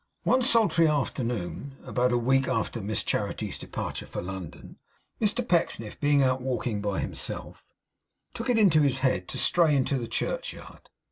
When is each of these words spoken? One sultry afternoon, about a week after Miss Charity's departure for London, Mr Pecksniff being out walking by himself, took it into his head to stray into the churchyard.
One 0.23 0.41
sultry 0.41 0.87
afternoon, 0.87 1.75
about 1.85 2.11
a 2.11 2.17
week 2.17 2.47
after 2.47 2.81
Miss 2.81 3.03
Charity's 3.03 3.59
departure 3.59 4.07
for 4.07 4.19
London, 4.23 4.79
Mr 5.21 5.47
Pecksniff 5.47 5.99
being 5.99 6.23
out 6.23 6.41
walking 6.41 6.81
by 6.81 7.01
himself, 7.01 7.63
took 8.33 8.49
it 8.49 8.57
into 8.57 8.81
his 8.81 8.97
head 9.05 9.27
to 9.27 9.37
stray 9.37 9.75
into 9.75 9.99
the 9.99 10.07
churchyard. 10.07 10.89